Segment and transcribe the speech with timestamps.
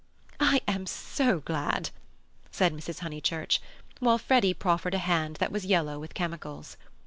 [0.39, 1.91] "I am so glad,"
[2.49, 3.01] said Mrs.
[3.01, 3.61] Honeychurch,
[3.99, 6.75] while Freddy proffered a hand that was yellow with chemicals.